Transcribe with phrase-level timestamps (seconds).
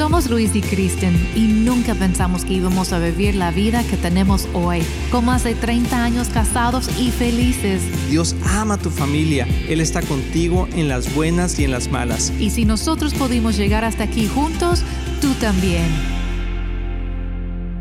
[0.00, 4.48] Somos Luis y Kristen y nunca pensamos que íbamos a vivir la vida que tenemos
[4.54, 4.80] hoy,
[5.10, 7.82] con más de 30 años casados y felices.
[8.08, 12.32] Dios ama a tu familia, Él está contigo en las buenas y en las malas.
[12.40, 14.82] Y si nosotros pudimos llegar hasta aquí juntos,
[15.20, 15.84] tú también.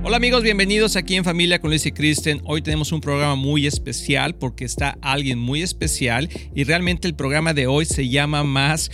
[0.03, 2.41] Hola amigos, bienvenidos aquí en Familia con Luis y Kristen.
[2.43, 7.53] Hoy tenemos un programa muy especial porque está alguien muy especial y realmente el programa
[7.53, 8.91] de hoy se llama más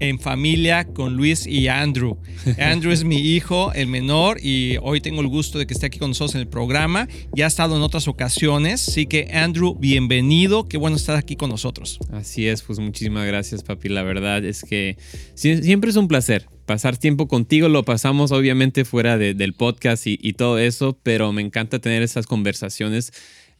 [0.00, 2.18] en familia con Luis y Andrew.
[2.58, 5.98] Andrew es mi hijo, el menor, y hoy tengo el gusto de que esté aquí
[5.98, 7.08] con nosotros en el programa.
[7.34, 11.50] Ya ha estado en otras ocasiones, así que Andrew, bienvenido, qué bueno estar aquí con
[11.50, 11.98] nosotros.
[12.12, 14.96] Así es, pues muchísimas gracias papi, la verdad es que
[15.34, 20.32] siempre es un placer pasar tiempo contigo, lo pasamos obviamente fuera del podcast y, y
[20.32, 23.12] todo eso, pero me encanta tener esas conversaciones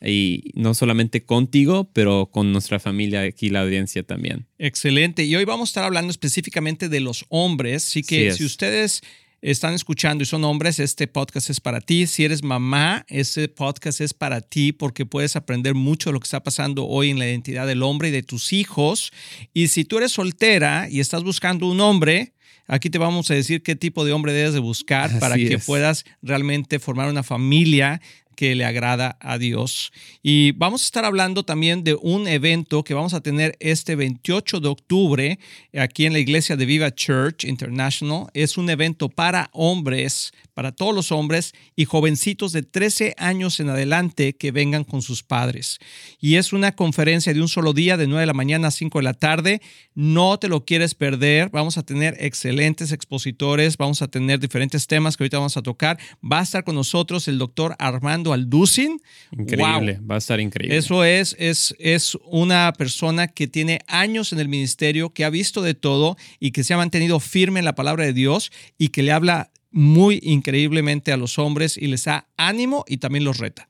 [0.04, 4.46] y no solamente contigo, pero con nuestra familia aquí, la audiencia también.
[4.58, 5.24] Excelente.
[5.24, 7.86] Y hoy vamos a estar hablando específicamente de los hombres.
[7.86, 9.02] Así que si ustedes
[9.40, 12.06] están escuchando y son hombres, este podcast es para ti.
[12.06, 16.24] Si eres mamá, ese podcast es para ti porque puedes aprender mucho de lo que
[16.24, 19.12] está pasando hoy en la identidad del hombre y de tus hijos.
[19.52, 22.32] Y si tú eres soltera y estás buscando un hombre,
[22.66, 26.06] Aquí te vamos a decir qué tipo de hombre debes de buscar para que puedas
[26.22, 28.00] realmente formar una familia
[28.34, 29.92] que le agrada a Dios.
[30.22, 34.60] Y vamos a estar hablando también de un evento que vamos a tener este 28
[34.60, 35.38] de octubre
[35.76, 38.26] aquí en la iglesia de Viva Church International.
[38.34, 43.68] Es un evento para hombres, para todos los hombres y jovencitos de 13 años en
[43.68, 45.78] adelante que vengan con sus padres.
[46.20, 48.98] Y es una conferencia de un solo día, de 9 de la mañana a 5
[48.98, 49.60] de la tarde.
[49.94, 51.50] No te lo quieres perder.
[51.50, 55.98] Vamos a tener excelentes expositores, vamos a tener diferentes temas que ahorita vamos a tocar.
[56.22, 59.00] Va a estar con nosotros el doctor Armando al Dusin.
[59.32, 60.76] Increíble, va a estar increíble.
[60.76, 65.62] Eso es, es, es una persona que tiene años en el ministerio, que ha visto
[65.62, 69.02] de todo y que se ha mantenido firme en la palabra de Dios y que
[69.02, 73.68] le habla muy increíblemente a los hombres y les da ánimo y también los reta.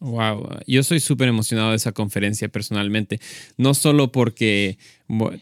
[0.00, 3.20] Wow, yo soy súper emocionado de esa conferencia personalmente,
[3.56, 4.78] no solo porque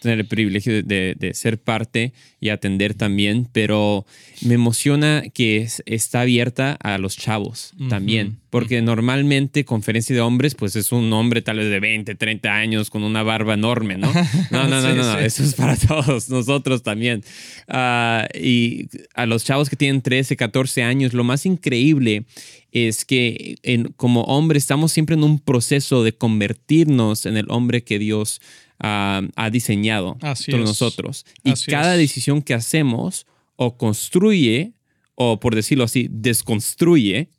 [0.00, 4.06] tener el privilegio de, ser parte y atender también, pero
[4.40, 10.76] me emociona que está abierta a los chavos también, porque normalmente conferencia de hombres, pues
[10.76, 14.12] es un hombre tal vez de 20, 30 años con una barba enorme, ¿no?
[14.50, 17.22] No, no, no, no, eso es para todos, nosotros también.
[17.68, 22.24] Ah, y a los chavos que tienen 13, 14 años, lo más increíble
[22.72, 23.56] es que
[23.96, 28.40] como hombre estamos siempre en un proceso de convertirnos en el hombre que Dios
[28.78, 31.24] ha diseñado por nosotros.
[31.42, 33.26] Y cada decisión que hacemos
[33.56, 34.75] o construye
[35.16, 37.30] o por decirlo así, desconstruye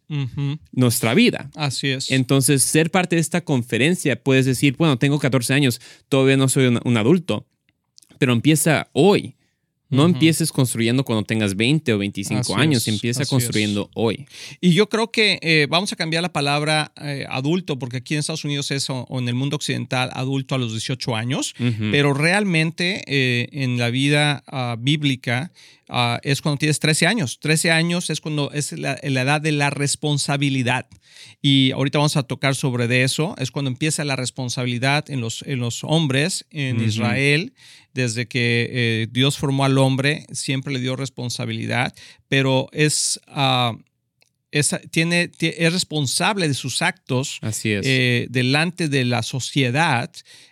[0.74, 1.50] nuestra vida.
[1.56, 2.12] Así es.
[2.12, 5.80] Entonces, ser parte de esta conferencia, puedes decir, bueno, tengo 14 años,
[6.10, 7.46] todavía no soy un adulto,
[8.18, 9.37] pero empieza hoy.
[9.90, 14.26] No empieces construyendo cuando tengas 20 o 25 años, empieza construyendo hoy.
[14.60, 18.20] Y yo creo que eh, vamos a cambiar la palabra eh, adulto, porque aquí en
[18.20, 21.54] Estados Unidos es, o, en el mundo occidental, adulto a los 18 años,
[21.92, 25.52] pero realmente eh, en la vida ah, bíblica
[25.88, 27.40] ah, es cuando tienes 13 años.
[27.40, 30.88] 13 años es cuando es la, edad de la responsabilidad.
[31.42, 33.36] Y ahorita vamos a tocar sobre de eso.
[33.38, 37.54] Es cuando empieza la responsabilidad en los, en los hombres en Israel
[37.98, 41.96] desde que eh, Dios formó al hombre, siempre le dio responsabilidad,
[42.28, 43.76] pero es, ah,
[44.92, 50.12] tiene, es responsable de sus actos eh, delante de la sociedad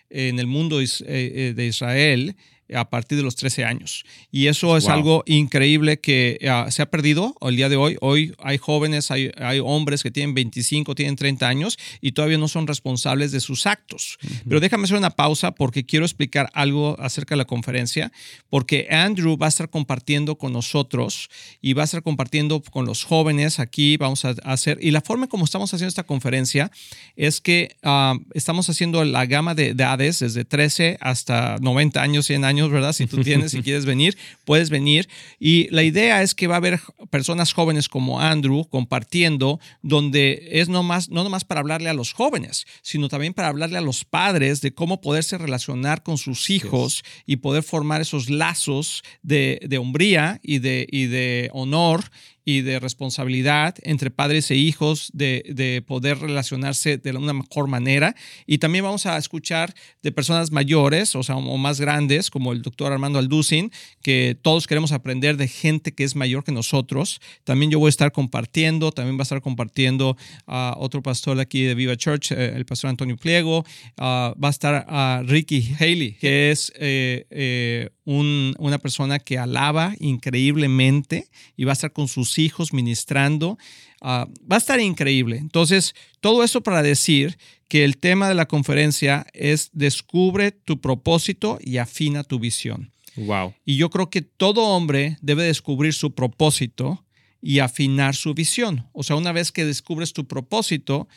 [0.09, 2.35] en el mundo eh, de Israel
[2.73, 4.05] a partir de los 13 años.
[4.31, 7.97] Y eso es algo increíble que ah, se ha perdido el día de hoy.
[8.01, 12.47] Hoy hay jóvenes, hay, hay, hombres que tienen 25, tienen 30 años y todavía no
[12.47, 14.17] son responsables de sus actos.
[14.47, 18.11] Pero déjame hacer una pausa porque quiero explicar algo acerca de la conferencia,
[18.49, 21.29] porque Andrew va a estar compartiendo con nosotros
[21.61, 23.97] y va a estar compartiendo con los jóvenes aquí.
[23.97, 26.71] Vamos a hacer, y la forma como estamos haciendo esta conferencia
[27.15, 32.43] es que ah, estamos haciendo la gama de edades desde 13 hasta 90 años, 100
[32.43, 32.93] años ¿verdad?
[32.93, 35.07] Si tú tienes, si quieres venir, puedes venir.
[35.39, 36.79] Y la idea es que va a haber
[37.09, 42.13] personas jóvenes como Andrew compartiendo, donde es no más, no nomás para hablarle a los
[42.13, 47.03] jóvenes, sino también para hablarle a los padres de cómo poderse relacionar con sus hijos
[47.25, 52.05] y poder formar esos lazos de, de hombría y de, y de honor
[52.45, 58.15] y de responsabilidad entre padres e hijos, de, poder relacionarse de una mejor manera.
[58.45, 62.61] Y también vamos a escuchar de personas mayores, o sea, o más grandes, como el
[62.61, 63.71] doctor Armando Alducin,
[64.03, 67.19] que todos queremos aprender de gente que es mayor que nosotros.
[67.43, 70.15] También yo voy a estar compartiendo, también va a estar compartiendo
[70.45, 73.65] a otro pastor de aquí de Viva Church, eh, el pastor Antonio Pliego.
[73.97, 79.95] Ah, va a estar a Ricky Haley, que es eh, eh, una persona que alaba
[79.99, 81.27] increíblemente
[81.57, 83.57] y va a estar con sus hijos ministrando.
[84.01, 85.37] Ah, va a estar increíble.
[85.37, 87.37] Entonces, todo eso para decir
[87.67, 92.91] que el tema de la conferencia es descubre tu propósito y afina tu visión.
[93.15, 93.53] Wow.
[93.65, 97.03] Y yo creo que todo hombre debe descubrir su propósito
[97.41, 98.87] y afinar su visión.
[98.91, 101.07] O sea, una vez que descubres tu propósito,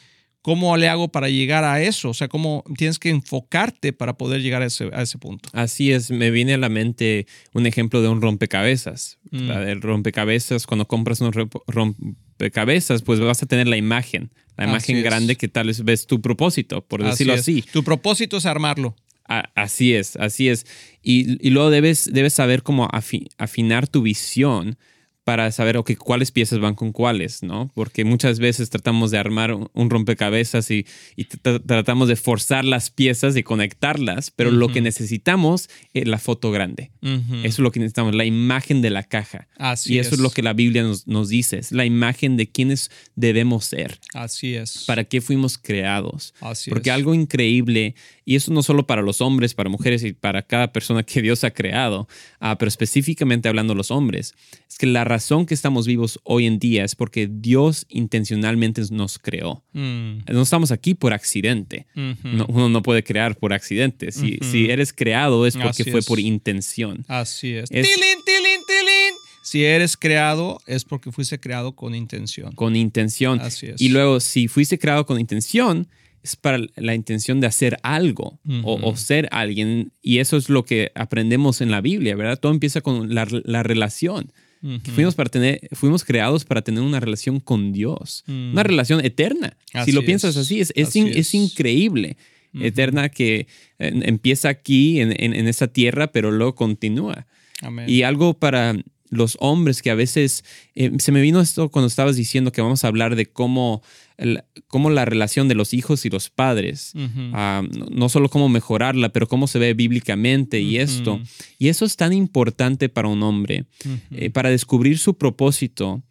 [0.42, 2.10] ¿cómo le hago para llegar a eso?
[2.10, 5.48] O sea, ¿cómo tienes que enfocarte para poder llegar a ese, a ese punto?
[5.52, 9.18] Así es, me viene a la mente un ejemplo de un rompecabezas.
[9.30, 9.50] Mm.
[9.50, 11.32] El rompecabezas, cuando compras un
[11.66, 15.04] rompecabezas, pues vas a tener la imagen, la Así imagen es.
[15.04, 17.62] grande que tal vez ves tu propósito, por decirlo así.
[17.72, 18.96] Tu propósito es armarlo.
[19.30, 20.66] A- Así es, así es.
[21.02, 24.78] Y, y luego debes, debes saber cómo afi- afinar tu visión
[25.28, 27.70] para saber, ok, cuáles piezas van con cuáles, ¿no?
[27.74, 30.86] Porque muchas veces tratamos de armar un, rompecabezas y,
[31.16, 36.16] y tra- tratamos de forzar las piezas y conectarlas, pero lo que necesitamos es la
[36.18, 36.92] foto grande.
[37.02, 39.48] Eso es lo que necesitamos, la imagen de la caja.
[39.58, 40.20] Así y eso es.
[40.22, 44.54] lo que la Biblia nos, nos dice, es la imagen de quiénes debemos ser, Así
[44.54, 44.84] es.
[44.86, 46.32] para qué fuimos creados.
[46.40, 46.94] Así Porque es.
[46.94, 47.94] algo increíble,
[48.30, 51.44] y eso no solo para los hombres, para mujeres y para cada persona que Dios
[51.44, 52.06] ha creado,
[52.40, 54.34] ah, pero específicamente hablando de los hombres,
[54.68, 59.18] es que la razón que estamos vivos hoy en día es porque Dios intencionalmente nos
[59.18, 59.64] creó.
[59.72, 60.18] Mm.
[60.30, 61.86] No estamos aquí por accidente.
[61.94, 64.12] No- uno no puede crear por accidente.
[64.12, 66.06] Si, si eres creado es porque Así fue es.
[66.06, 67.04] por intención.
[67.08, 67.70] Así es.
[67.70, 69.14] Es- Tilín, tilín, tilín.
[69.42, 72.52] Si eres creado, es porque fuiste creado con intención.
[72.52, 73.40] Con intención.
[73.40, 73.80] Así es.
[73.80, 75.88] Y luego, si fuiste creado con intención,
[76.22, 79.92] es para la intención de hacer algo o, ser alguien.
[80.02, 82.38] Y eso es lo que aprendemos en la Biblia, ¿verdad?
[82.38, 84.32] Todo empieza con la, la relación.
[84.60, 88.52] Que fuimos, para tener, fuimos creados para tener una relación con Dios, Mm.
[88.52, 89.56] una relación eterna.
[89.72, 90.42] Así si lo piensas es.
[90.42, 91.32] así, es, es, Así in- es.
[91.34, 92.16] increíble.
[92.60, 93.46] Eterna que
[93.78, 97.26] eh, empieza aquí en, en, en esta tierra, pero luego continúa.
[97.60, 97.88] Amén.
[97.88, 98.74] Y algo para
[99.10, 100.44] los hombres que a veces
[100.74, 103.82] eh, se me vino esto cuando estabas diciendo que vamos a hablar de cómo,
[104.16, 106.92] el- cómo la relación de los hijos y los padres,
[107.34, 111.20] ah, no, no solo cómo mejorarla, pero cómo se ve bíblicamente y esto.
[111.58, 113.64] Y eso es tan importante para un hombre.
[114.10, 116.02] Eh, para descubrir su propósito,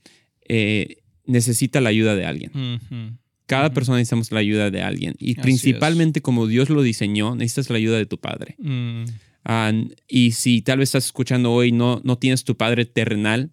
[0.47, 2.51] eh, necesita la ayuda de alguien.
[3.45, 5.13] Cada persona necesitamos la ayuda de alguien.
[5.19, 8.55] Y Así principalmente como Dios lo diseñó, necesitas la ayuda de tu padre.
[9.49, 9.71] Ah,
[10.09, 13.51] y si tal vez estás escuchando hoy, no, no tienes tu padre terrenal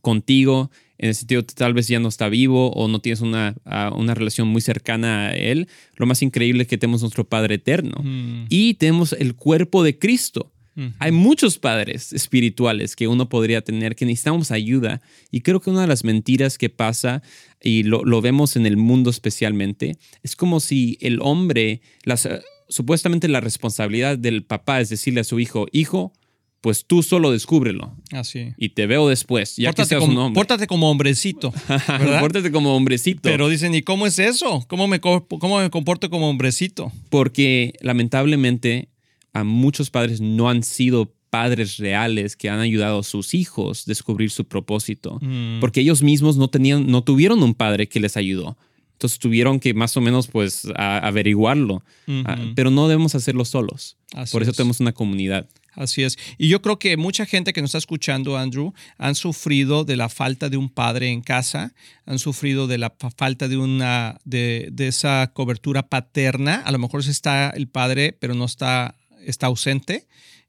[0.00, 3.56] contigo, en el sentido que tal vez ya no está vivo o no tienes una,
[3.64, 7.56] ah, una relación muy cercana a él, lo más increíble es que tenemos nuestro Padre
[7.56, 7.96] eterno.
[8.04, 8.46] Mm.
[8.48, 10.52] Y tenemos el cuerpo de Cristo.
[10.98, 15.00] Hay muchos padres espirituales que uno podría tener que necesitamos ayuda.
[15.30, 17.22] Y creo que una de las mentiras que pasa,
[17.62, 22.28] y lo, lo vemos en el mundo especialmente, es como si el hombre, las,
[22.68, 26.12] supuestamente la responsabilidad del papá es decirle a su hijo, hijo,
[26.60, 28.48] pues tú solo descúbrelo Así.
[28.56, 30.40] y te veo después, ya que Pórtate seas como, un hombre.
[30.40, 31.52] pórtate como hombrecito.
[32.20, 33.20] Pórtate como hombrecito.
[33.22, 34.64] Pero dicen, ¿y cómo es eso?
[34.66, 36.90] ¿Cómo me, cómo me comporto como hombrecito?
[37.08, 38.88] porque lamentablemente
[39.32, 43.90] a muchos padres no han sido padres reales que han ayudado a sus hijos a
[43.90, 45.60] descubrir su propósito, Mm.
[45.60, 48.56] porque ellos mismos no tenían, no tuvieron un padre que les ayudó.
[48.96, 51.82] Entonces tuvieron que más o menos pues a- averiguarlo.
[52.24, 53.98] Ah, pero no debemos hacerlo solos.
[54.14, 54.56] Así Por eso es.
[54.56, 55.46] tenemos una comunidad.
[55.74, 56.16] Así es.
[56.38, 60.08] Y yo creo que mucha gente que nos está escuchando, Andrew, han sufrido de la
[60.08, 61.74] falta de un padre en casa,
[62.06, 66.62] han sufrido de la fa- falta de una de, de esa cobertura paterna.
[66.64, 68.94] A lo mejor está el padre, pero no está,
[69.26, 70.06] está ausente.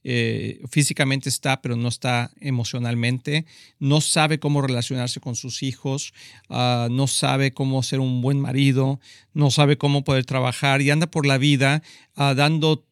[0.10, 3.46] Eh, físicamente está, pero no está emocionalmente.
[3.78, 6.14] No sabe cómo relacionarse con sus hijos.
[6.50, 9.02] ah, no sabe cómo ser un buen marido.
[9.34, 11.84] No sabe cómo poder trabajar y anda por la vida
[12.16, 12.87] ah, dando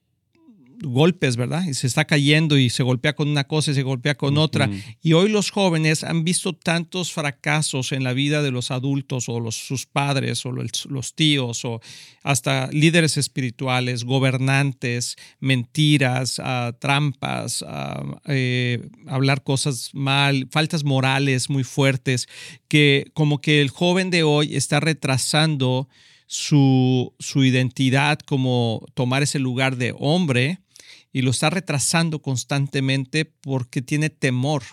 [0.81, 1.63] golpes, ¿verdad?
[1.65, 4.69] Y se está cayendo y se golpea con una cosa y se golpea con otra.
[5.01, 9.39] Y hoy los jóvenes han visto tantos fracasos en la vida de los adultos o
[9.39, 11.81] los, sus padres o los, los tíos o
[12.23, 21.63] hasta líderes espirituales, gobernantes, mentiras, ah, trampas, ah, eh, hablar cosas mal, faltas morales muy
[21.63, 22.27] fuertes,
[22.67, 25.87] que como que el joven de hoy está retrasando
[26.27, 30.59] su, su identidad como tomar ese lugar de hombre
[31.15, 34.63] y lo está retrasando constantemente porque tiene temor.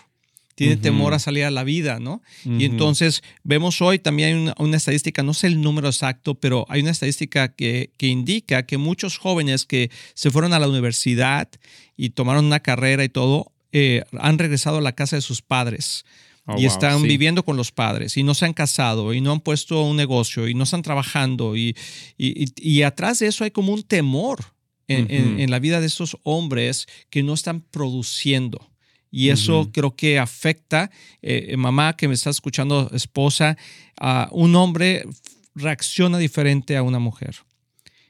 [0.55, 2.21] tiene temor a salir a la vida, ¿no?
[2.43, 6.91] Y entonces vemos hoy también una, estadística, no sé el número exacto, pero hay una
[6.91, 11.49] estadística que, que, indica que muchos jóvenes que se fueron a la universidad
[11.95, 16.03] y tomaron una carrera y todo, eh, han regresado a la casa de sus padres.
[16.45, 19.39] Oh, y están viviendo con los padres y no se han casado y no han
[19.39, 21.73] puesto un negocio y no están trabajando y,
[22.17, 24.52] y, y atrás de eso hay como un temor
[24.87, 28.69] en, en, la vida de estos hombres que no están produciendo.
[29.11, 30.89] Y eso creo que afecta,
[31.21, 33.57] eh, mamá que me está escuchando, esposa,
[33.99, 35.05] a un hombre
[35.53, 37.35] reacciona diferente a una mujer.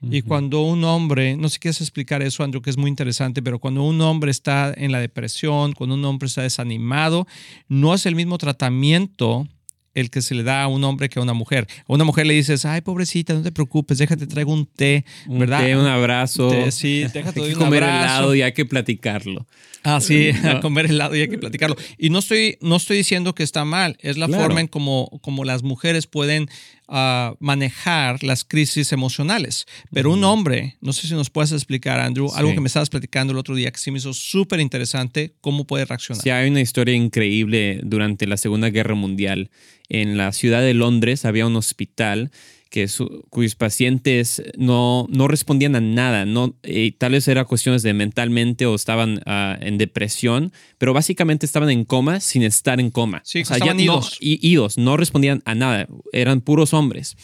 [0.09, 3.41] Y cuando un hombre, no sé si quieres explicar eso, Andrew, que es muy interesante,
[3.41, 7.25] pero cuando un hombre está en la depresión, cuando un hombre está desanimado,
[7.69, 9.47] no es el mismo tratamiento
[9.93, 11.67] el que se le da a un hombre que a una mujer.
[11.87, 15.59] A una mujer le dices, ay, pobrecita, no te preocupes, déjate, traigo un té, ¿verdad?
[15.59, 16.71] Un té, un abrazo.
[16.71, 19.45] sí, déjate, hay que comer helado y hay que platicarlo.
[19.83, 21.75] Ah, sí, a comer helado y hay que platicarlo.
[21.97, 25.43] Y no estoy, no estoy diciendo que está mal, es la forma en como, como
[25.43, 26.49] las mujeres pueden
[26.87, 29.65] uh, manejar las crisis emocionales.
[29.91, 33.31] Pero un hombre, no sé si nos puedes explicar, Andrew, algo que me estabas platicando
[33.33, 36.23] el otro día que sí me hizo súper interesante, cómo puede reaccionar.
[36.23, 39.49] Sí, hay una historia increíble durante la Segunda Guerra Mundial.
[39.89, 42.31] En la ciudad de Londres había un hospital
[42.73, 42.87] que
[43.29, 46.55] cuyos pacientes no, no respondían a nada, no,
[46.97, 51.85] tal vez era cuestiones de mentalmente o estaban ah, en depresión, pero básicamente estaban en
[51.85, 53.21] coma sin estar en coma.
[53.25, 54.17] Sí, o sea, estaban idos.
[54.19, 57.15] No, idos, no respondían a nada, eran puros hombres.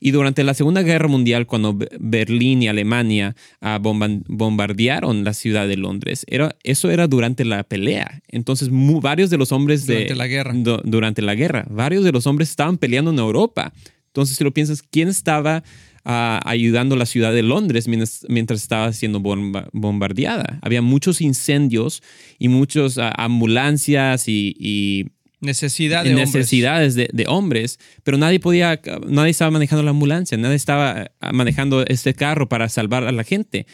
[0.00, 5.78] Y durante la Segunda Guerra Mundial, cuando Berlín y Alemania ah, bombardearon la ciudad de
[5.78, 8.20] Londres, era, eso era durante la pelea.
[8.28, 9.94] Entonces, varios de los hombres de...
[9.94, 10.54] Durante la guerra.
[10.84, 11.66] durante la guerra.
[11.70, 13.72] Varios de los hombres estaban peleando en Europa.
[14.10, 15.62] Entonces, si lo piensas, ¿quién estaba
[16.04, 20.58] ah, ayudando a la ciudad de Londres mientras, estaba siendo bombardeada?
[20.62, 22.02] Había muchos incendios
[22.38, 25.06] y muchas ah, ambulancias y,
[25.42, 31.32] Necesidad necesidades De, hombres, pero nadie podía, nadie estaba manejando la ambulancia, nadie estaba ah,
[31.32, 33.66] manejando este carro para salvar a la gente.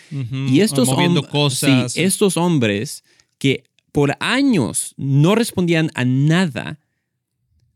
[0.48, 0.88] Y estos,
[1.28, 1.96] cosas.
[1.96, 3.02] estos hombres
[3.38, 6.78] que por años no respondían a nada,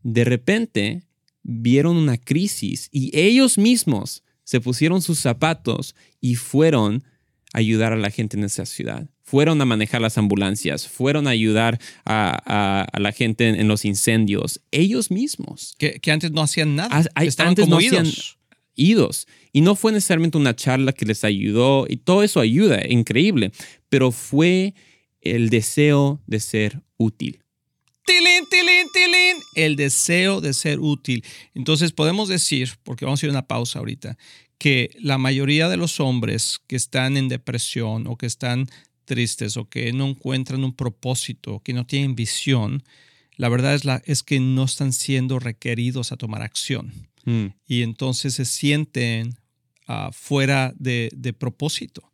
[0.03, 1.03] de repente
[1.43, 7.03] vieron una crisis y ellos mismos se pusieron sus zapatos y fueron
[7.53, 9.09] a ayudar a la gente en esa ciudad.
[9.23, 15.09] Fueron a manejar las ambulancias, fueron a ayudar a, la gente en, los incendios, ellos
[15.09, 15.75] mismos.
[15.77, 17.05] Que, antes no hacían nada.
[17.21, 18.07] Estaban antes como no hacían
[18.75, 19.27] idos.
[19.53, 23.51] Y no fue necesariamente una charla que les ayudó, y todo eso ayuda, increíble,
[23.89, 24.73] pero fue
[25.21, 27.40] el deseo de ser útil
[29.55, 31.23] el deseo de ser útil.
[31.53, 34.17] Entonces podemos decir, porque vamos a ir a una pausa ahorita,
[34.57, 38.69] que la mayoría de los hombres que están en depresión o que están
[39.05, 42.83] tristes o que no encuentran un propósito, que no tienen visión,
[43.37, 47.09] la verdad es, la, es que no están siendo requeridos a tomar acción.
[47.25, 47.47] Mm.
[47.65, 49.35] Y entonces se sienten
[49.87, 52.11] ah, fuera de, de propósito.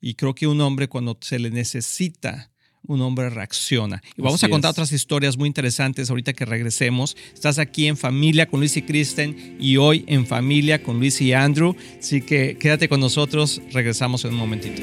[0.00, 2.49] Y creo que un hombre cuando se le necesita
[2.86, 4.02] un hombre reacciona.
[4.16, 7.16] Y vamos a contar otras historias muy interesantes ahorita que regresemos.
[7.34, 11.32] Estás aquí en familia con Luis y Kristen y hoy en familia con Luis y
[11.32, 11.76] Andrew.
[11.98, 14.82] Así que quédate con nosotros, regresamos en un momentito.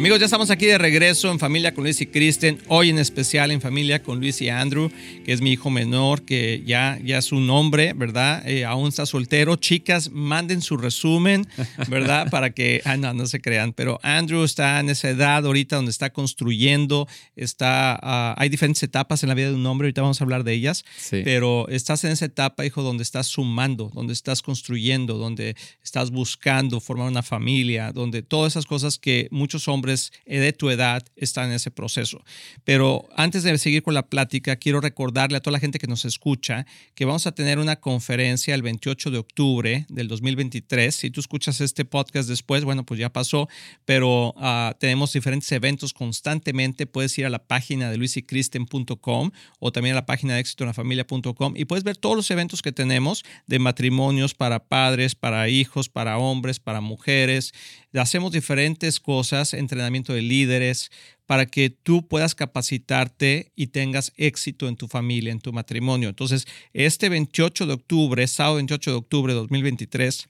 [0.00, 2.58] Amigos, ya estamos aquí de regreso en familia con Luis y Kristen.
[2.68, 4.90] Hoy en especial en familia con Luis y Andrew,
[5.26, 8.42] que es mi hijo menor, que ya, ya es un hombre, ¿verdad?
[8.48, 9.56] Eh, aún está soltero.
[9.56, 11.46] Chicas, manden su resumen,
[11.88, 12.30] ¿verdad?
[12.30, 13.74] Para que, ah, no, no se crean.
[13.74, 19.22] Pero Andrew está en esa edad ahorita donde está construyendo, está, ah, hay diferentes etapas
[19.22, 22.12] en la vida de un hombre, ahorita vamos a hablar de ellas, pero estás en
[22.12, 27.92] esa etapa, hijo, donde estás sumando, donde estás construyendo, donde estás buscando formar una familia,
[27.92, 29.89] donde todas esas cosas que muchos hombres
[30.24, 32.22] eh, de tu edad están en ese proceso.
[32.64, 36.04] Pero antes de seguir con la plática, quiero recordarle a toda la gente que nos
[36.04, 40.94] escucha que vamos a tener una conferencia el 28 de octubre del 2023.
[40.94, 43.48] Si tú escuchas este podcast después, bueno, pues ya pasó,
[43.84, 46.86] pero ah, tenemos diferentes eventos constantemente.
[46.86, 51.64] Puedes ir a la página de luisycristen.com o también a la página de éxitonafamilia.com y
[51.64, 56.60] puedes ver todos los eventos que tenemos de matrimonios para padres, para hijos, para hombres,
[56.60, 57.52] para mujeres.
[57.94, 59.79] Hacemos diferentes cosas entre
[60.14, 60.90] de líderes,
[61.26, 66.08] para que tú puedas capacitarte y tengas éxito en tu familia, en tu matrimonio.
[66.08, 70.28] Entonces, este 28 de octubre, sábado 28 de octubre de 2023,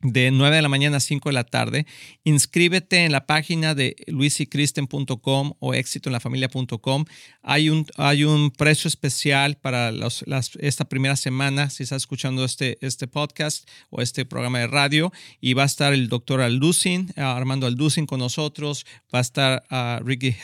[0.00, 1.86] de 9 de la mañana a 5 de la tarde.
[2.24, 7.04] Inscríbete en la página de luisycristen.com o éxitoenlafamilia.com.
[7.42, 10.24] Hay un, hay un precio especial para los,
[10.60, 15.12] esta primera semana, si estás escuchando este, este podcast o este programa de radio.
[15.40, 18.86] Y va a estar el doctor Alducin, Armando Alducin con nosotros.
[19.12, 20.36] Va a estar uh, Ricky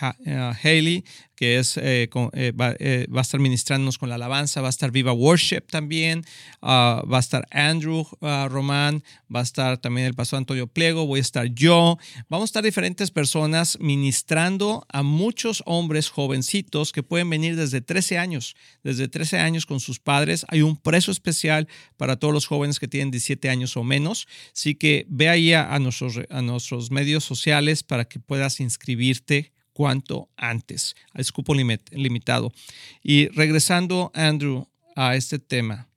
[0.63, 4.69] Haley, que es, eh, eh, va, eh, va, a estar ministrándonos con la alabanza, va
[4.69, 6.25] a estar Viva Worship también,
[6.63, 9.03] ah, va a estar Andrew uh, Román,
[9.35, 11.99] va a estar también el pastor Antonio Pliego, voy a estar yo,
[12.29, 18.19] vamos a estar diferentes personas ministrando a muchos hombres jovencitos que pueden venir desde 13
[18.19, 22.79] años, desde 13 años con sus padres, hay un precio especial para todos los jóvenes
[22.79, 27.25] que tienen 17 años o menos, así que ve ahí a, nuestros, a nuestros medios
[27.25, 32.53] sociales para que puedas inscribirte cuanto antes, al escupo limitado.
[33.03, 34.67] Y regresando, Andrew,
[34.97, 35.89] a este tema,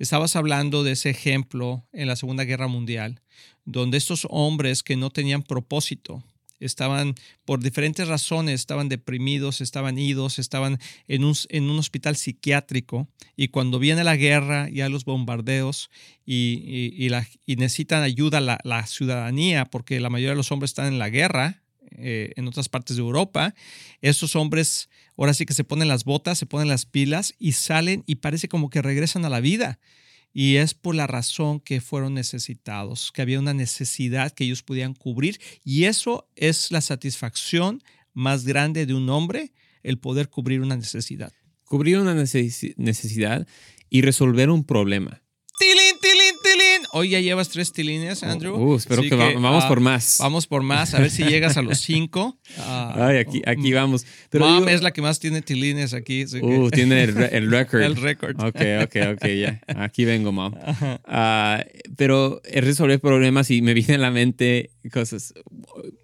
[0.00, 3.20] estabas hablando de ese ejemplo en la Segunda Guerra Mundial,
[3.64, 6.24] donde estos hombres que no tenían propósito,
[6.60, 13.78] estaban por diferentes razones, estaban deprimidos, estaban idos, estaban en un, hospital psiquiátrico y cuando
[13.78, 15.90] viene la guerra, ya los bombardeos
[16.26, 16.94] y,
[17.46, 21.08] y, necesitan ayuda la, la, ciudadanía, porque la mayoría de los hombres están en la
[21.08, 21.62] guerra,
[21.92, 23.54] eh, en otras partes de Europa,
[24.00, 28.04] esos hombres ahora sí que se ponen las botas, se ponen las pilas y salen
[28.06, 29.78] y parece como que regresan a la vida.
[30.32, 34.94] Y es por la razón que fueron necesitados, que había una necesidad que ellos podían
[34.94, 35.40] cubrir.
[35.64, 37.82] Y eso es la satisfacción
[38.12, 41.32] más grande de un hombre, el poder cubrir una necesidad.
[41.64, 43.46] Cubrir una necesidad
[43.88, 45.22] y resolver un problema.
[46.92, 48.56] Hoy ya llevas tres tilines, Andrew.
[48.56, 50.18] Uh, espero que, vamos por más.
[50.18, 52.38] Vamos por más, a ver si llegas a los cinco.
[52.58, 54.04] Ay, aquí, aquí vamos.
[54.28, 56.24] Pero Mom es la que más tiene tilines aquí.
[56.40, 57.82] Uh, tiene el, el record.
[57.82, 58.40] el record.
[58.40, 59.60] Ok, ok, ok, ya.
[59.80, 60.52] Aquí vengo, mom.
[60.52, 61.62] Uh,
[61.96, 65.34] pero resolver problemas y me viene a la mente cosas.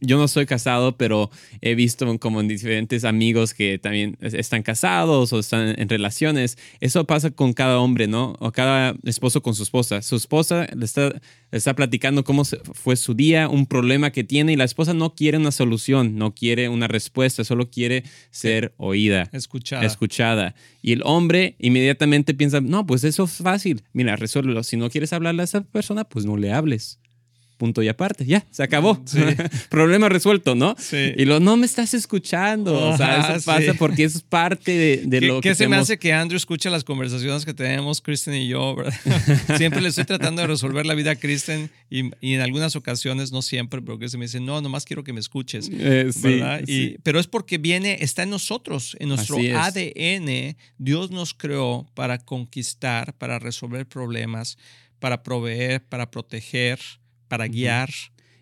[0.00, 5.32] Yo no soy casado, pero he visto como en diferentes amigos que también están casados
[5.32, 6.58] o están en relaciones.
[6.80, 8.34] Eso pasa con cada hombre, ¿no?
[8.38, 10.02] O cada esposo con su esposa.
[10.02, 14.56] Su esposa le está, está platicando cómo fue su día, un problema que tiene y
[14.56, 19.28] la esposa no quiere una solución, no quiere una respuesta, solo quiere ser oída.
[19.32, 19.84] Escuchada.
[19.84, 20.54] Escuchada.
[20.82, 23.82] Y el hombre inmediatamente piensa, no, pues eso es fácil.
[23.92, 24.62] Mira, resuélvelo.
[24.62, 27.00] Si no quieres hablarle a esa persona, pues no le hables
[27.56, 29.02] punto y aparte, ya, se acabó.
[29.68, 30.74] Problema resuelto, ¿no?
[30.78, 31.12] Sí.
[31.16, 32.90] Y lo, no me estás escuchando.
[32.90, 34.72] o sea, eso pasa porque eso es parte
[35.06, 35.50] de, lo que.
[35.50, 38.94] ¿Qué se me hace que Andrew escucha las conversaciones que tenemos, Kristen y yo, ¿verdad?
[39.56, 43.42] siempre le estoy tratando de resolver la vida a Kristen y, en algunas ocasiones, no
[43.42, 45.70] siempre, pero que se me dice, no, nomás quiero que me escuches.
[45.72, 46.62] Eh, ¿verdad?
[46.66, 50.56] Y, Pero es porque viene, está en nosotros, en nuestro ADN.
[50.78, 54.58] Dios nos creó para conquistar, para resolver problemas,
[54.98, 56.78] para proveer, para proteger
[57.28, 57.90] para guiar.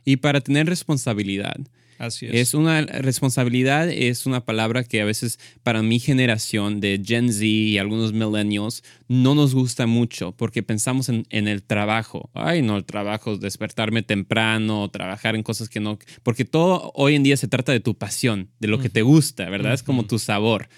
[0.04, 1.56] Y para tener responsabilidad.
[1.98, 2.34] Así es.
[2.34, 7.44] Es una responsabilidad, es una palabra que a veces para mi generación de Gen Z
[7.44, 12.30] y algunos millennials no nos gusta mucho porque pensamos en, el trabajo.
[12.34, 15.98] Ay, no, el trabajo, despertarme temprano, trabajar en cosas que no.
[16.22, 19.48] Porque todo hoy en día se trata de tu pasión, de lo que te gusta,
[19.48, 19.72] ¿verdad?
[19.72, 20.68] Es como tu sabor.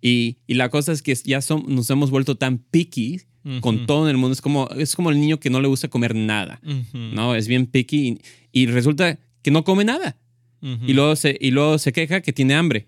[0.00, 3.22] Y, la cosa es que ya son, nos hemos vuelto tan picky
[3.60, 4.32] con todo en el mundo.
[4.32, 6.60] Es como, es como el niño que no le gusta comer nada,
[6.92, 7.34] ¿no?
[7.34, 8.18] Es bien picky
[8.52, 10.16] y, resulta que no come nada.
[10.62, 12.86] y, luego se, y luego se queja que tiene hambre.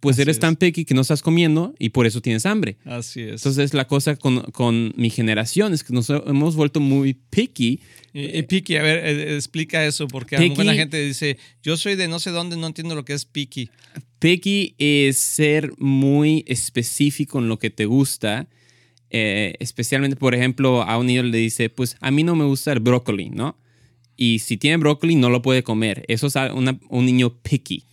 [0.00, 2.76] Pues eres tan picky que no estás comiendo y por eso tienes hambre.
[2.84, 3.40] Así es.
[3.40, 7.80] Entonces la cosa con, con mi generación es que nos hemos vuelto muy picky.
[8.12, 11.96] Y, picky, a ver, eh, explica eso, porque picky, a la gente dice, yo soy
[11.96, 13.70] de no sé dónde, no entiendo lo que es picky.
[14.18, 18.46] Picky es ser muy específico en lo que te gusta
[19.16, 22.72] eh, especialmente, por ejemplo, a un niño le dice, pues a mí no me gusta
[22.72, 23.56] el brócoli, ¿no?
[24.16, 26.04] Y si tiene brócoli, no lo puede comer.
[26.08, 27.84] Eso es un niño picky.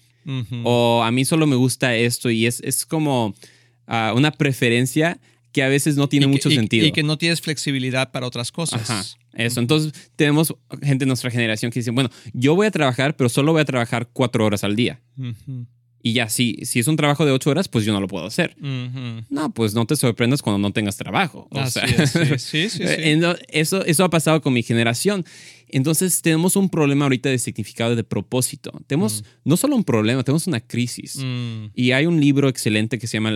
[0.63, 3.35] O a mí solo me gusta esto y es, es como
[3.85, 5.19] ah, una preferencia
[5.51, 6.87] que a veces no tiene mucho sentido.
[6.87, 8.89] Y que no tienes flexibilidad para otras cosas.
[8.89, 9.59] Ajá, eso.
[9.59, 13.51] Entonces, tenemos gente de nuestra generación que dice, bueno, yo voy a trabajar, pero solo
[13.51, 14.99] voy a trabajar cuatro horas al día.
[16.03, 18.25] Y ya, si, si es un trabajo de ocho horas, pues yo no lo puedo
[18.25, 18.55] hacer.
[18.59, 21.47] No, pues no te sorprendas cuando no tengas trabajo.
[21.51, 22.83] O sea, sí, sí, sí,
[23.49, 25.25] Eso, eso ha pasado con mi generación.
[25.71, 28.71] Entonces tenemos un problema ahorita de significado de propósito.
[28.87, 29.49] Tenemos mm.
[29.49, 31.17] no solo un problema, tenemos una crisis.
[31.17, 31.67] Mm.
[31.73, 33.31] Y hay un libro excelente que se llama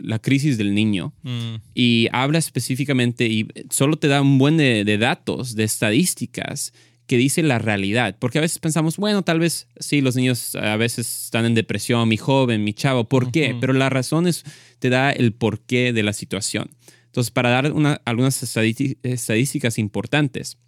[0.00, 1.12] La crisis del niño.
[1.22, 1.54] Mm.
[1.74, 6.72] Y habla específicamente y solo te da un buen de, de datos, de estadísticas
[7.08, 8.16] que dice la realidad.
[8.20, 12.08] Porque a veces pensamos, bueno, tal vez sí, los niños a veces están en depresión,
[12.08, 13.56] mi joven, mi chavo, ¿por qué?
[13.60, 14.44] Pero la razón es,
[14.78, 16.70] te da el porqué de la situación.
[17.06, 17.72] Entonces, para dar
[18.04, 20.58] algunas estadísticas importantes,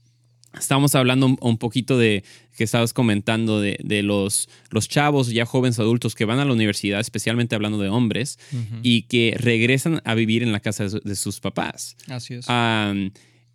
[0.58, 2.24] Estamos hablando un, poquito de
[2.56, 6.98] que estabas comentando de, los, los chavos, ya jóvenes adultos que van a la universidad,
[6.98, 8.36] especialmente hablando de hombres,
[8.82, 11.96] y que regresan a vivir en la casa de, sus papás.
[12.08, 12.46] Así es.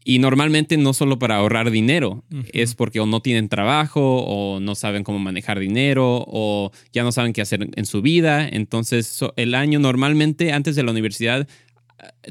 [0.08, 4.76] Y normalmente no solo para ahorrar dinero, es porque o no tienen trabajo o no
[4.76, 8.48] saben cómo manejar dinero o ya no saben qué hacer en su vida.
[8.48, 11.48] Entonces, el año normalmente antes de la universidad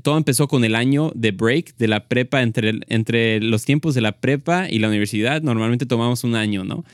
[0.03, 4.03] todo empezó con el año de break de la prepa entre, entre los tiempos de
[4.03, 5.43] la prepa y la universidad.
[5.43, 6.85] Normalmente tomamos un año, ¿no?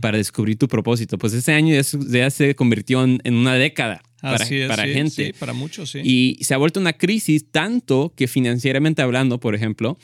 [0.00, 1.18] Para descubrir tu propósito.
[1.18, 5.32] Pues ese año ya, se convirtió en, una década para, para gente.
[5.38, 6.00] para muchos, sí.
[6.02, 9.96] Y se ha vuelto una crisis tanto que financieramente hablando, por ejemplo,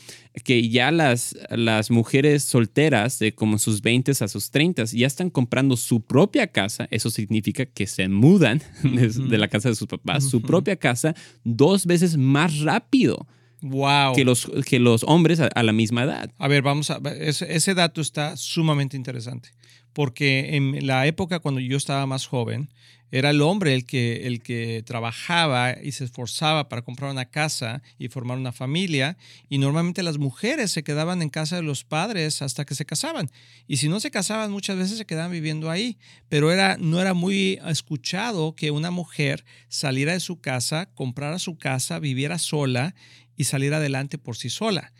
[0.45, 5.31] que ya las, las mujeres solteras de como sus 20 a sus 30 ya están
[5.31, 6.87] comprando su propia casa.
[6.91, 11.87] Eso significa que se mudan de, la casa de sus papás, su propia casa, dos
[11.87, 13.27] veces más rápido.
[13.63, 14.15] Wow.
[14.15, 16.31] Que los, que los hombres a, la misma edad.
[16.39, 17.01] A ver, vamos a.
[17.19, 19.51] Ese, ese dato está sumamente interesante.
[19.95, 22.69] Porque en la época cuando yo estaba más joven,
[23.15, 27.81] era el hombre el que, el que trabajaba y se esforzaba para comprar una casa
[27.97, 29.17] y formar una familia,
[29.49, 33.31] y normalmente las mujeres se quedaban en casa de los padres hasta que se casaban.
[33.69, 35.97] Y si no se casaban, muchas veces se quedaban viviendo ahí,
[36.29, 41.57] pero era, no era muy escuchado que una mujer saliera de su casa, comprara su
[41.57, 42.97] casa, viviera sola
[43.37, 44.93] y salir adelante por sí sola.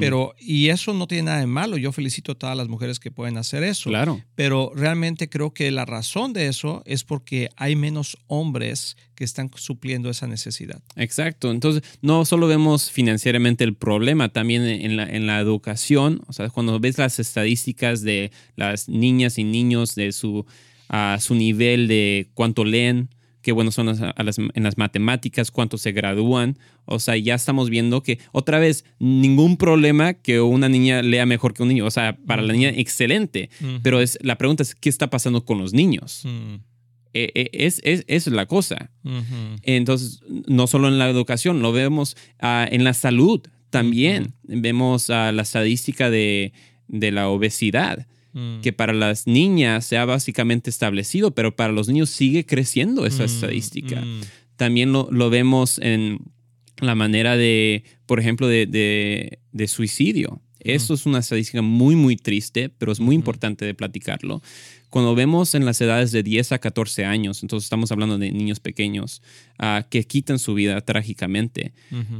[0.00, 1.76] Pero, y eso no tiene nada de malo.
[1.76, 3.90] Yo felicito a todas las mujeres que pueden hacer eso.
[3.90, 4.20] Claro.
[4.34, 9.50] Pero realmente creo que la razón de eso es porque hay menos hombres que están
[9.54, 10.82] supliendo esa necesidad.
[10.96, 11.50] Exacto.
[11.50, 16.22] Entonces, no solo vemos financieramente el problema, también en la, en la educación.
[16.26, 20.44] O sea, cuando ves las estadísticas de las niñas y niños, de su,
[20.88, 23.10] a su nivel de cuánto leen,
[23.48, 26.58] qué buenos son en las matemáticas, cuántos se gradúan.
[26.84, 31.54] O sea, ya estamos viendo que, otra vez, ningún problema que una niña lea mejor
[31.54, 31.86] que un niño.
[31.86, 33.48] O sea, para la niña, excelente.
[33.82, 36.26] Pero es, la pregunta es, ¿qué está pasando con los niños?
[37.14, 38.90] E, e, es, es, es, la cosa.
[39.62, 44.34] Entonces, no solo en la educación, lo vemos ah, en la salud también.
[44.42, 46.52] Vemos uh, la estadística de,
[46.86, 48.06] de la obesidad.
[48.38, 48.60] Mm.
[48.60, 53.24] que para las niñas se ha básicamente establecido, pero para los niños sigue creciendo esa
[53.24, 54.00] mm, estadística.
[54.00, 54.20] Mm.
[54.56, 56.20] También lo, vemos en
[56.80, 60.40] la manera de, por ejemplo, de, suicidio.
[60.60, 64.40] Eso es una estadística muy, muy triste, pero es muy importante de platicarlo.
[64.88, 68.60] Cuando vemos en las edades de 10 a 14 años, entonces estamos hablando de niños
[68.60, 69.20] pequeños
[69.58, 71.72] ah, que quitan su vida trágicamente,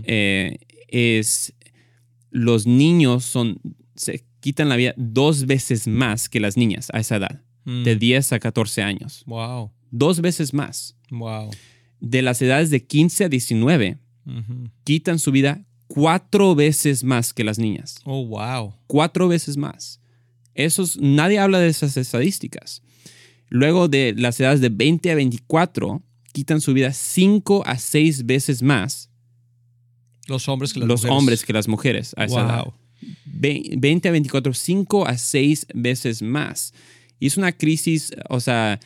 [0.05, 1.55] eh, es
[2.31, 3.61] los niños son,
[4.41, 8.35] quitan la vida dos veces más que las niñas a esa edad, de 10 mm.
[8.35, 9.23] a 14 años.
[9.27, 9.71] Wow.
[9.91, 10.97] Dos veces más.
[11.11, 11.51] Wow.
[12.01, 13.99] De las edades de 15 a 19,
[14.85, 17.97] quitan su vida cuatro veces más que las niñas.
[18.05, 18.75] Oh, wow.
[18.87, 20.01] Cuatro veces más.
[20.55, 22.83] Esos, nadie habla de esas estadísticas.
[23.49, 28.63] Luego de las edades de 20 a 24, quitan su vida cinco a seis veces
[28.63, 29.11] más.
[30.27, 31.19] Los hombres que las los mujeres.
[31.19, 32.65] hombres que las mujeres a esa edad.
[33.25, 36.75] 20 a 24, 5 a 6 veces más.
[37.21, 38.81] Y es una crisis, o sea,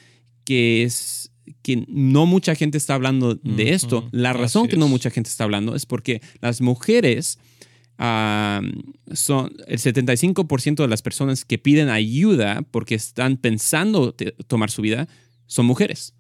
[0.45, 1.31] que es
[1.63, 4.09] que no mucha gente está hablando de esto.
[4.13, 7.39] La razón que no mucha gente está hablando es porque las mujeres
[7.99, 14.15] son el 75% de las personas que piden ayuda porque están pensando
[14.47, 15.09] tomar su vida
[15.47, 16.15] son mujeres.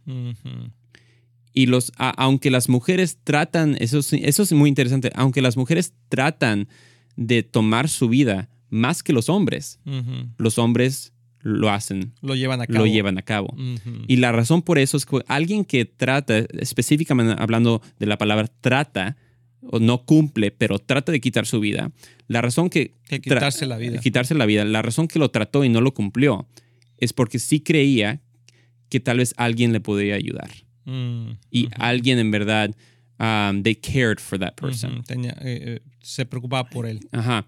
[1.55, 6.68] Y los, aunque las mujeres tratan, eso, eso es muy interesante, aunque las mujeres tratan
[7.16, 9.81] de tomar su vida más que los hombres,
[10.38, 12.14] los hombres lo hacen.
[12.22, 12.79] Lo llevan a cabo.
[12.79, 13.55] Lo llevan a cabo.
[14.07, 18.48] Y la razón por eso es que alguien que trata, específicamente hablando de la palabra
[18.61, 19.16] trata,
[19.70, 21.92] o no cumple, pero trata de quitar su vida,
[22.27, 22.94] la razón que...
[23.09, 23.98] quitarse la vida.
[24.01, 24.64] Quitarse la vida.
[24.64, 26.48] La razón que lo trató y no lo cumplió
[26.98, 28.20] es porque sí creía
[28.88, 30.51] que tal vez alguien le podría ayudar.
[30.85, 32.75] Mm, y alguien en verdad
[33.22, 35.04] um, they cared for that person.
[35.08, 37.00] Eh, eh, se preocupaba por él.
[37.12, 37.46] Ajá.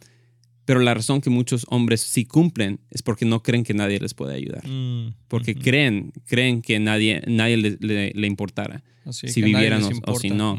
[0.64, 4.14] Pero la razón que muchos hombres sí cumplen es porque no creen que nadie les
[4.14, 4.66] puede ayudar.
[4.66, 10.56] Mm, porque creen, creen que nadie, nadie le, le, importara si vivieran o, si no.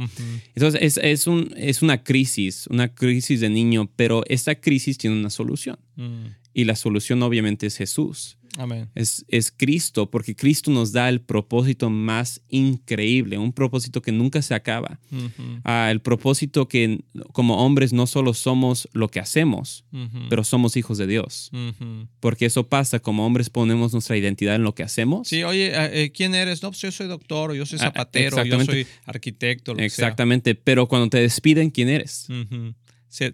[0.54, 5.17] Entonces es, es, un, es una crisis, una crisis de niño, pero esta crisis tiene
[5.17, 5.80] una solución.
[5.95, 6.25] Mm.
[6.56, 8.38] Y la solución obviamente es Jesús.
[8.58, 8.89] Amén.
[8.96, 14.41] Es, es Cristo, porque Cristo nos da el propósito más increíble, un propósito que nunca
[14.41, 14.98] se acaba.
[15.12, 20.46] Ujú, Ah, el propósito que como hombres no solo somos lo que hacemos, ujú, pero
[20.46, 21.52] somos hijos de Dios.
[21.52, 22.08] ujú.
[22.22, 25.28] Porque eso pasa, como hombres ponemos nuestra identidad en lo que hacemos.
[25.28, 26.63] Sí, oye, eh, ¿quién eres?
[26.63, 28.72] No, pues yo soy doctor, yo soy Ah, zapatero, yo exactamente.
[28.72, 30.06] soy arquitecto, lo que sea.
[30.06, 32.28] Exactamente, pero cuando te despiden, ¿quién eres?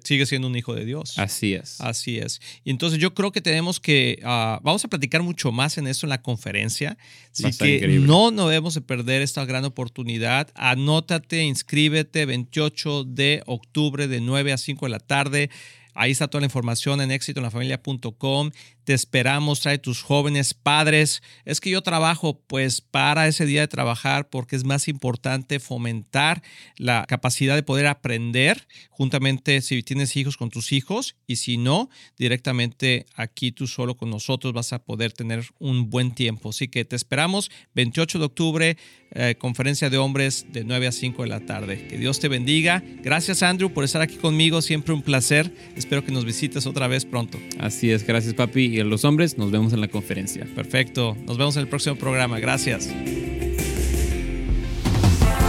[0.03, 1.17] Sigue siendo un hijo de Dios.
[1.17, 1.81] Así es.
[1.81, 2.39] Así es.
[2.63, 6.05] Y entonces yo creo que tenemos que, ah, vamos a platicar mucho más en eso
[6.05, 6.97] en la conferencia.
[7.31, 8.07] Así que increíble.
[8.07, 10.49] no nos debemos de perder esta gran oportunidad.
[10.55, 15.49] Anótate, inscríbete 28 de octubre de 9 a 5 de la tarde.
[15.93, 18.51] Ahí está toda la información en éxitoenlafamilia.com.
[18.91, 21.23] Te esperamos, trae tus jóvenes padres.
[21.45, 26.43] Es que yo trabajo, pues para ese día de trabajar porque es más importante fomentar
[26.75, 31.89] la capacidad de poder aprender juntamente si tienes hijos con tus hijos y si no,
[32.17, 36.49] directamente aquí tú solo con nosotros vas a poder tener un buen tiempo.
[36.49, 38.77] Así que te esperamos 28 de octubre,
[39.11, 41.87] eh, conferencia de hombres de 9 a 5 de la tarde.
[41.87, 42.83] Que Dios te bendiga.
[43.01, 45.49] Gracias Andrew por estar aquí conmigo, siempre un placer.
[45.77, 47.39] Espero que nos visites otra vez pronto.
[47.57, 48.80] Así es, gracias papi.
[48.81, 50.47] A los hombres, nos vemos en la conferencia.
[50.55, 51.15] Perfecto.
[51.25, 52.39] Nos vemos en el próximo programa.
[52.39, 52.89] Gracias.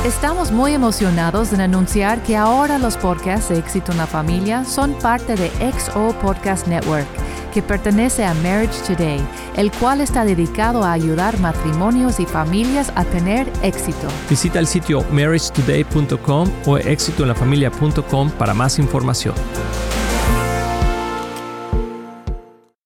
[0.04, 4.94] Estamos muy emocionados en anunciar que ahora los podcasts de Éxito en la Familia son
[4.98, 7.06] parte de XO Podcast Network,
[7.54, 9.20] que pertenece a Marriage Today,
[9.56, 14.08] el cual está dedicado a ayudar matrimonios y familias a tener éxito.
[14.28, 19.36] Visita el sitio marriagetoday.com o éxitoenlafamilia.com para más información.